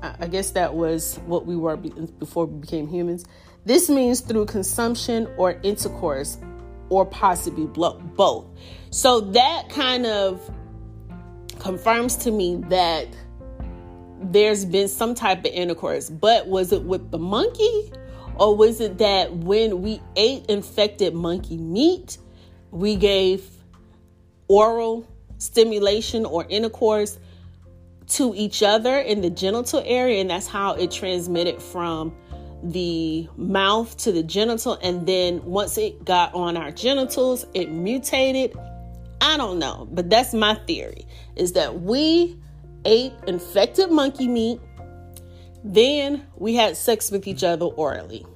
I 0.02 0.26
guess 0.26 0.52
that 0.52 0.74
was 0.74 1.16
what 1.26 1.44
we 1.44 1.54
were 1.54 1.76
before 1.76 2.46
we 2.46 2.60
became 2.60 2.88
humans. 2.88 3.26
This 3.66 3.90
means 3.90 4.20
through 4.20 4.46
consumption 4.46 5.28
or 5.36 5.60
intercourse, 5.62 6.38
or 6.88 7.04
possibly 7.04 7.66
both. 7.66 8.46
So 8.88 9.20
that 9.20 9.68
kind 9.68 10.06
of 10.06 10.50
confirms 11.58 12.16
to 12.16 12.30
me 12.30 12.56
that 12.68 13.08
there's 14.32 14.64
been 14.64 14.88
some 14.88 15.14
type 15.14 15.40
of 15.40 15.46
intercourse. 15.46 16.10
But 16.10 16.48
was 16.48 16.72
it 16.72 16.82
with 16.82 17.10
the 17.10 17.18
monkey? 17.18 17.92
Or 18.36 18.56
was 18.56 18.80
it 18.80 18.98
that 18.98 19.32
when 19.32 19.82
we 19.82 20.00
ate 20.16 20.46
infected 20.46 21.14
monkey 21.14 21.56
meat, 21.56 22.18
we 22.70 22.96
gave 22.96 23.48
oral 24.48 25.06
stimulation 25.38 26.24
or 26.26 26.44
intercourse 26.48 27.18
to 28.06 28.34
each 28.34 28.62
other 28.62 28.98
in 28.98 29.20
the 29.20 29.30
genital 29.30 29.82
area, 29.84 30.20
and 30.20 30.30
that's 30.30 30.46
how 30.46 30.74
it 30.74 30.90
transmitted 30.90 31.62
from 31.62 32.14
the 32.62 33.28
mouth 33.36 33.96
to 33.98 34.12
the 34.12 34.22
genital. 34.22 34.78
And 34.82 35.06
then 35.06 35.44
once 35.44 35.78
it 35.78 36.04
got 36.04 36.34
on 36.34 36.56
our 36.56 36.70
genitals, 36.70 37.46
it 37.54 37.70
mutated. 37.70 38.56
I 39.20 39.36
don't 39.36 39.58
know, 39.58 39.88
but 39.90 40.10
that's 40.10 40.34
my 40.34 40.54
theory 40.66 41.06
is 41.36 41.52
that 41.52 41.80
we 41.80 42.36
ate 42.84 43.12
infected 43.26 43.90
monkey 43.90 44.28
meat, 44.28 44.60
then 45.62 46.26
we 46.36 46.54
had 46.54 46.76
sex 46.76 47.10
with 47.10 47.26
each 47.26 47.42
other 47.42 47.66
orally. 47.66 48.26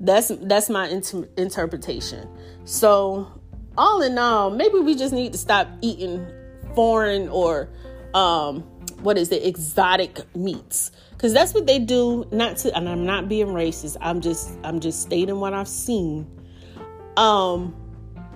That's 0.00 0.28
that's 0.42 0.70
my 0.70 0.88
inter- 0.88 1.28
interpretation. 1.36 2.28
So, 2.64 3.40
all 3.76 4.02
in 4.02 4.18
all, 4.18 4.50
maybe 4.50 4.78
we 4.78 4.94
just 4.94 5.12
need 5.12 5.32
to 5.32 5.38
stop 5.38 5.68
eating 5.82 6.26
foreign 6.74 7.28
or 7.28 7.68
um, 8.14 8.62
what 9.02 9.16
is 9.16 9.30
it 9.32 9.44
exotic 9.44 10.20
meats 10.34 10.90
because 11.12 11.32
that's 11.32 11.54
what 11.54 11.66
they 11.66 11.78
do 11.78 12.26
not 12.32 12.56
to 12.56 12.74
and 12.76 12.88
i'm 12.88 13.04
not 13.04 13.28
being 13.28 13.48
racist 13.48 13.96
i'm 14.00 14.20
just 14.20 14.50
i'm 14.64 14.80
just 14.80 15.02
stating 15.02 15.40
what 15.40 15.52
i've 15.52 15.68
seen 15.68 16.26
um 17.16 17.74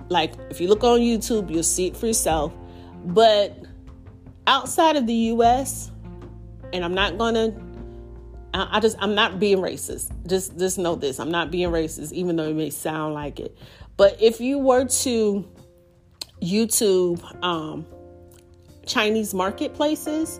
like 0.09 0.33
if 0.49 0.59
you 0.59 0.67
look 0.67 0.83
on 0.83 0.99
youtube 0.99 1.49
you'll 1.49 1.63
see 1.63 1.87
it 1.87 1.97
for 1.97 2.07
yourself 2.07 2.53
but 3.05 3.64
outside 4.47 4.95
of 4.95 5.07
the 5.07 5.13
us 5.13 5.91
and 6.73 6.83
i'm 6.83 6.93
not 6.93 7.17
gonna 7.17 7.53
I, 8.53 8.79
just 8.79 8.95
i'm 8.99 9.15
not 9.15 9.39
being 9.39 9.57
racist 9.57 10.11
just 10.27 10.57
just 10.57 10.77
know 10.77 10.95
this 10.95 11.19
i'm 11.19 11.31
not 11.31 11.51
being 11.51 11.69
racist 11.69 12.13
even 12.13 12.35
though 12.35 12.47
it 12.47 12.55
may 12.55 12.69
sound 12.69 13.13
like 13.13 13.39
it 13.39 13.57
but 13.97 14.21
if 14.21 14.39
you 14.39 14.59
were 14.59 14.85
to 14.85 15.47
youtube 16.41 17.43
um 17.43 17.85
Chinese 18.85 19.33
marketplaces, 19.33 20.39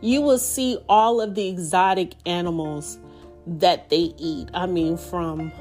you 0.00 0.20
will 0.20 0.38
see 0.38 0.78
all 0.88 1.20
of 1.20 1.34
the 1.34 1.48
exotic 1.48 2.14
animals 2.26 2.98
that 3.46 3.88
they 3.88 4.14
eat. 4.18 4.48
I 4.52 4.66
mean, 4.66 4.96
from 4.96 5.52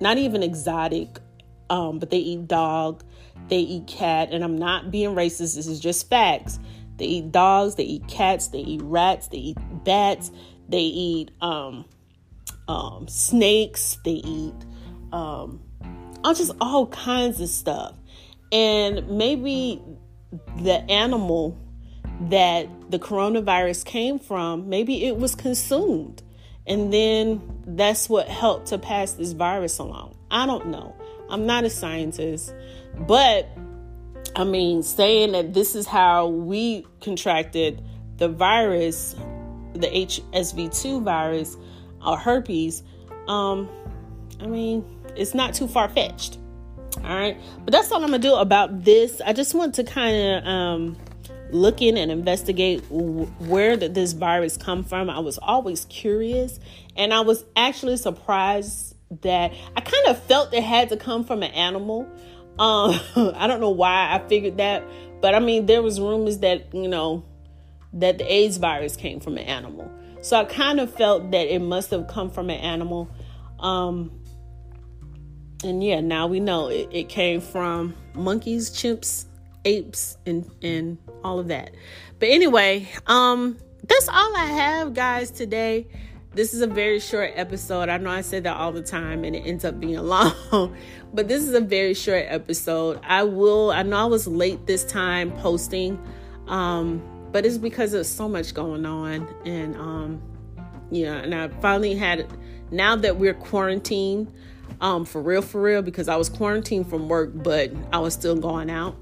not 0.00 0.18
even 0.18 0.42
exotic, 0.42 1.18
um, 1.70 1.98
but 1.98 2.10
they 2.10 2.18
eat 2.18 2.48
dog, 2.48 3.04
they 3.48 3.58
eat 3.58 3.86
cat, 3.86 4.30
and 4.32 4.42
I'm 4.44 4.56
not 4.56 4.90
being 4.90 5.10
racist, 5.10 5.56
this 5.56 5.66
is 5.66 5.80
just 5.80 6.08
facts. 6.08 6.58
They 7.02 7.08
eat 7.08 7.32
dogs, 7.32 7.74
they 7.74 7.82
eat 7.82 8.06
cats, 8.06 8.46
they 8.46 8.60
eat 8.60 8.80
rats, 8.84 9.26
they 9.26 9.38
eat 9.38 9.58
bats, 9.82 10.30
they 10.68 10.82
eat 10.82 11.32
um, 11.40 11.84
um, 12.68 13.08
snakes, 13.08 13.98
they 14.04 14.22
eat 14.22 14.54
um, 15.10 15.60
just 16.24 16.52
all 16.60 16.86
kinds 16.86 17.40
of 17.40 17.48
stuff. 17.48 17.96
And 18.52 19.18
maybe 19.18 19.82
the 20.62 20.74
animal 20.88 21.58
that 22.28 22.68
the 22.92 23.00
coronavirus 23.00 23.84
came 23.84 24.20
from, 24.20 24.68
maybe 24.68 25.04
it 25.04 25.16
was 25.16 25.34
consumed. 25.34 26.22
And 26.68 26.92
then 26.92 27.42
that's 27.66 28.08
what 28.08 28.28
helped 28.28 28.68
to 28.68 28.78
pass 28.78 29.14
this 29.14 29.32
virus 29.32 29.78
along. 29.78 30.16
I 30.30 30.46
don't 30.46 30.68
know. 30.68 30.94
I'm 31.28 31.46
not 31.46 31.64
a 31.64 31.70
scientist. 31.70 32.54
But 33.08 33.48
I 34.34 34.44
mean, 34.44 34.82
saying 34.82 35.32
that 35.32 35.54
this 35.54 35.74
is 35.74 35.86
how 35.86 36.28
we 36.28 36.86
contracted 37.00 37.82
the 38.16 38.28
virus, 38.28 39.14
the 39.74 39.88
HSV2 39.88 41.02
virus 41.02 41.56
or 42.04 42.16
herpes, 42.16 42.82
um, 43.28 43.68
I 44.40 44.46
mean, 44.46 44.84
it's 45.16 45.34
not 45.34 45.54
too 45.54 45.68
far 45.68 45.88
fetched. 45.88 46.38
All 46.98 47.16
right. 47.16 47.36
But 47.64 47.72
that's 47.72 47.90
all 47.90 48.02
I'm 48.02 48.10
going 48.10 48.20
to 48.20 48.28
do 48.28 48.34
about 48.34 48.84
this. 48.84 49.20
I 49.24 49.32
just 49.32 49.54
want 49.54 49.74
to 49.76 49.84
kind 49.84 50.16
of 50.16 50.46
um, 50.46 50.96
look 51.50 51.80
in 51.80 51.96
and 51.96 52.10
investigate 52.10 52.82
where 52.90 53.76
did 53.76 53.94
this 53.94 54.12
virus 54.12 54.56
come 54.56 54.84
from. 54.84 55.08
I 55.08 55.20
was 55.20 55.38
always 55.38 55.84
curious, 55.86 56.58
and 56.96 57.12
I 57.12 57.20
was 57.20 57.44
actually 57.56 57.96
surprised 57.96 58.96
that 59.22 59.52
I 59.76 59.80
kind 59.80 60.06
of 60.06 60.22
felt 60.22 60.54
it 60.54 60.62
had 60.62 60.88
to 60.88 60.96
come 60.96 61.24
from 61.24 61.42
an 61.42 61.52
animal. 61.52 62.08
Um, 62.58 62.98
I 63.36 63.46
don't 63.46 63.60
know 63.60 63.70
why 63.70 64.12
I 64.12 64.26
figured 64.28 64.58
that, 64.58 64.84
but 65.20 65.34
I 65.34 65.40
mean, 65.40 65.66
there 65.66 65.82
was 65.82 66.00
rumors 66.00 66.38
that 66.38 66.74
you 66.74 66.88
know 66.88 67.24
that 67.94 68.18
the 68.18 68.32
AIDS 68.32 68.56
virus 68.56 68.96
came 68.96 69.20
from 69.20 69.36
an 69.36 69.44
animal. 69.44 69.90
So 70.22 70.36
I 70.36 70.44
kind 70.44 70.80
of 70.80 70.94
felt 70.94 71.30
that 71.32 71.52
it 71.52 71.58
must 71.58 71.90
have 71.90 72.06
come 72.06 72.30
from 72.30 72.48
an 72.48 72.58
animal. 72.58 73.10
Um, 73.58 74.10
and 75.64 75.82
yeah, 75.82 76.00
now 76.00 76.26
we 76.26 76.40
know 76.40 76.68
it, 76.68 76.88
it 76.92 77.08
came 77.08 77.40
from 77.40 77.94
monkeys, 78.14 78.70
chimps, 78.70 79.26
apes, 79.64 80.16
and 80.26 80.48
and 80.62 80.98
all 81.24 81.38
of 81.38 81.48
that. 81.48 81.72
But 82.18 82.28
anyway, 82.30 82.88
um, 83.06 83.58
that's 83.84 84.08
all 84.08 84.36
I 84.36 84.46
have, 84.46 84.94
guys, 84.94 85.30
today. 85.30 85.88
This 86.34 86.54
is 86.54 86.62
a 86.62 86.66
very 86.66 86.98
short 86.98 87.32
episode. 87.34 87.90
I 87.90 87.98
know 87.98 88.08
I 88.08 88.22
say 88.22 88.40
that 88.40 88.56
all 88.56 88.72
the 88.72 88.80
time 88.80 89.22
and 89.24 89.36
it 89.36 89.40
ends 89.40 89.66
up 89.66 89.78
being 89.78 89.98
long, 89.98 90.74
but 91.12 91.28
this 91.28 91.42
is 91.42 91.52
a 91.52 91.60
very 91.60 91.92
short 91.92 92.24
episode. 92.26 93.00
I 93.04 93.22
will, 93.24 93.70
I 93.70 93.82
know 93.82 93.98
I 93.98 94.04
was 94.06 94.26
late 94.26 94.66
this 94.66 94.82
time 94.82 95.30
posting, 95.32 96.02
um, 96.46 97.02
but 97.32 97.44
it's 97.44 97.58
because 97.58 97.92
there's 97.92 98.08
so 98.08 98.30
much 98.30 98.54
going 98.54 98.86
on. 98.86 99.28
And, 99.44 99.76
um, 99.76 100.22
yeah, 100.90 101.16
and 101.16 101.34
I 101.34 101.48
finally 101.60 101.94
had, 101.94 102.26
now 102.70 102.96
that 102.96 103.18
we're 103.18 103.34
quarantined, 103.34 104.32
um, 104.80 105.04
for 105.04 105.20
real, 105.20 105.42
for 105.42 105.60
real, 105.60 105.82
because 105.82 106.08
I 106.08 106.16
was 106.16 106.30
quarantined 106.30 106.88
from 106.88 107.10
work, 107.10 107.30
but 107.34 107.72
I 107.92 107.98
was 107.98 108.14
still 108.14 108.36
going 108.36 108.70
out. 108.70 108.96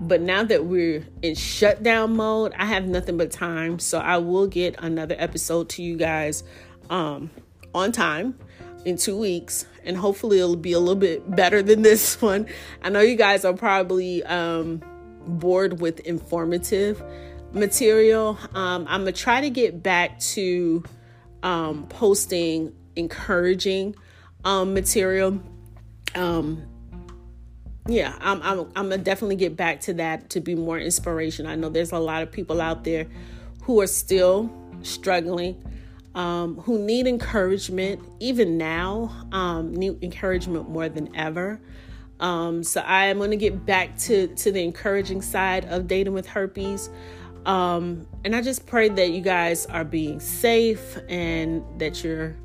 But 0.00 0.20
now 0.20 0.42
that 0.42 0.64
we're 0.64 1.06
in 1.22 1.36
shutdown 1.36 2.16
mode, 2.16 2.52
I 2.58 2.64
have 2.64 2.88
nothing 2.88 3.18
but 3.18 3.30
time. 3.30 3.78
So 3.78 3.98
I 3.98 4.18
will 4.18 4.48
get 4.48 4.74
another 4.78 5.14
episode 5.16 5.68
to 5.70 5.82
you 5.82 5.96
guys 5.96 6.42
um, 6.90 7.30
on 7.74 7.92
time 7.92 8.38
in 8.84 8.96
two 8.96 9.16
weeks. 9.16 9.66
And 9.84 9.96
hopefully 9.96 10.38
it'll 10.38 10.56
be 10.56 10.72
a 10.72 10.78
little 10.78 10.94
bit 10.94 11.28
better 11.34 11.62
than 11.62 11.82
this 11.82 12.20
one. 12.22 12.46
I 12.82 12.88
know 12.88 13.00
you 13.00 13.16
guys 13.16 13.44
are 13.44 13.54
probably 13.54 14.22
um, 14.24 14.82
bored 15.26 15.80
with 15.80 16.00
informative 16.00 17.02
material. 17.52 18.38
Um, 18.54 18.86
I'm 18.88 19.04
to 19.04 19.12
try 19.12 19.40
to 19.40 19.50
get 19.50 19.82
back 19.82 20.18
to 20.20 20.82
um, 21.42 21.86
posting 21.88 22.72
encouraging 22.96 23.96
um, 24.44 24.74
material. 24.74 25.40
Um, 26.14 26.66
yeah, 27.86 28.14
I'm, 28.20 28.40
I'm, 28.42 28.60
I'm 28.76 28.88
gonna 28.88 28.98
definitely 28.98 29.36
get 29.36 29.56
back 29.56 29.80
to 29.82 29.94
that 29.94 30.30
to 30.30 30.40
be 30.40 30.54
more 30.54 30.78
inspiration. 30.78 31.46
I 31.46 31.56
know 31.56 31.68
there's 31.68 31.92
a 31.92 31.98
lot 31.98 32.22
of 32.22 32.30
people 32.30 32.60
out 32.60 32.84
there 32.84 33.06
who 33.62 33.80
are 33.80 33.86
still 33.86 34.50
struggling, 34.82 35.62
um, 36.14 36.56
who 36.56 36.78
need 36.78 37.06
encouragement, 37.06 38.00
even 38.20 38.58
now, 38.58 39.26
um, 39.32 39.74
need 39.74 40.02
encouragement 40.02 40.68
more 40.68 40.88
than 40.88 41.14
ever. 41.16 41.60
Um, 42.20 42.62
so 42.62 42.80
I 42.82 43.06
am 43.06 43.18
going 43.18 43.30
to 43.30 43.36
get 43.36 43.66
back 43.66 43.96
to 43.98 44.28
to 44.28 44.52
the 44.52 44.62
encouraging 44.62 45.22
side 45.22 45.64
of 45.66 45.86
dating 45.88 46.12
with 46.12 46.26
herpes. 46.26 46.90
Um, 47.46 48.06
and 48.24 48.36
I 48.36 48.42
just 48.42 48.66
pray 48.66 48.88
that 48.88 49.10
you 49.10 49.20
guys 49.20 49.66
are 49.66 49.84
being 49.84 50.20
safe 50.20 50.98
and 51.08 51.64
that 51.80 52.04
you're 52.04 52.36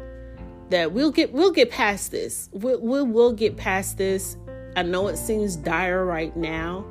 that 0.70 0.92
we'll 0.92 1.12
get 1.12 1.32
we'll 1.32 1.52
get 1.52 1.70
past 1.70 2.12
this. 2.12 2.50
We'll, 2.52 2.82
we'll, 2.82 3.06
we'll 3.06 3.34
get 3.34 3.58
past 3.58 3.98
this. 3.98 4.38
I 4.76 4.84
know 4.84 5.08
it 5.08 5.18
seems 5.18 5.56
dire 5.56 6.06
right 6.06 6.36
now, 6.36 6.86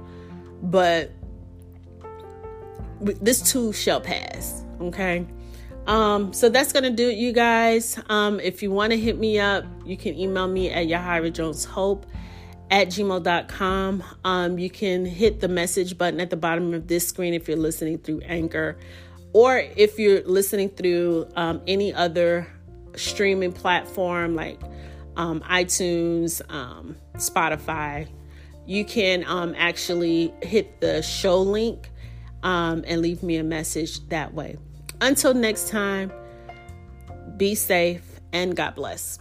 but 0.62 1.11
this 3.01 3.53
too 3.53 3.73
shall 3.73 4.01
pass. 4.01 4.65
Okay. 4.81 5.27
Um, 5.87 6.33
so 6.33 6.49
that's 6.49 6.72
gonna 6.72 6.90
do 6.90 7.09
it, 7.09 7.16
you 7.16 7.33
guys. 7.33 7.99
Um, 8.09 8.40
if 8.40 8.62
you 8.62 8.70
want 8.70 8.90
to 8.92 8.99
hit 8.99 9.18
me 9.18 9.38
up, 9.38 9.64
you 9.85 9.96
can 9.96 10.18
email 10.18 10.49
me 10.49 10.70
at 10.70 10.87
Yahira 10.88 11.33
Jones 11.33 11.64
Hope 11.64 12.07
at 12.70 12.88
gmail.com. 12.88 14.05
Um, 14.25 14.59
you 14.59 14.70
can 14.70 15.07
hit 15.07 15.40
the 15.40 15.49
message 15.49 15.96
button 15.96 16.20
at 16.20 16.31
the 16.31 16.37
bottom 16.37 16.75
of 16.75 16.88
this 16.88 17.07
screen 17.07 17.35
if 17.35 17.46
you're 17.46 17.57
listening 17.57 17.99
through 17.99 18.20
Anchor, 18.22 18.77
or 19.33 19.59
if 19.77 19.99
you're 19.99 20.22
listening 20.22 20.70
through 20.70 21.29
um, 21.37 21.62
any 21.66 21.94
other 21.94 22.49
streaming 22.96 23.53
platform 23.53 24.35
like 24.35 24.61
um, 25.16 25.40
iTunes, 25.42 26.42
um, 26.53 26.96
Spotify, 27.14 28.09
you 28.66 28.85
can 28.85 29.25
um, 29.27 29.55
actually 29.57 30.33
hit 30.42 30.81
the 30.81 31.03
show 31.03 31.40
link 31.40 31.90
um, 32.42 32.85
and 32.87 33.01
leave 33.01 33.22
me 33.22 33.37
a 33.37 33.44
message 33.44 34.07
that 34.09 34.35
way. 34.35 34.57
Until 35.01 35.35
next 35.35 35.69
time, 35.69 36.13
be 37.37 37.55
safe 37.55 38.21
and 38.33 38.57
God 38.57 38.75
bless. 38.75 39.19